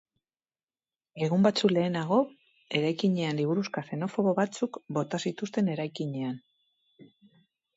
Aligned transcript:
Egun 1.25 1.43
batzuk 1.47 1.73
lehenago, 1.77 2.17
eraikinean 2.79 3.37
liburuxka 3.41 3.83
xenofobo 3.91 4.33
batzuk 4.41 4.81
bota 4.99 5.21
zituzten 5.27 5.71
eraikinean. 5.75 6.43